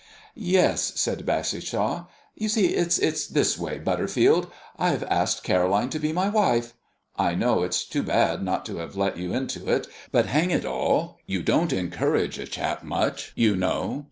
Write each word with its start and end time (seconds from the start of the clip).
"Yes," 0.33 0.93
said 0.95 1.27
Bassishaw. 1.27 2.07
"You 2.33 2.49
see 2.49 2.69
it's 2.69 2.97
this 3.27 3.59
way, 3.59 3.77
Butterfield, 3.77 4.51
I've 4.75 5.03
asked 5.03 5.43
Caroline 5.43 5.91
to 5.91 5.99
be 5.99 6.11
my 6.11 6.27
wife. 6.27 6.73
I 7.19 7.35
know 7.35 7.61
it's 7.61 7.83
too 7.85 8.01
bad 8.01 8.41
not 8.41 8.65
to 8.65 8.77
have 8.77 8.95
let 8.97 9.19
you 9.19 9.31
into 9.35 9.69
it, 9.71 9.85
but, 10.11 10.25
hang 10.25 10.49
it 10.49 10.65
all, 10.65 11.19
you 11.27 11.43
don't 11.43 11.71
encourage 11.71 12.39
a 12.39 12.47
chap 12.47 12.83
much, 12.83 13.31
you 13.35 13.55
know. 13.55 13.99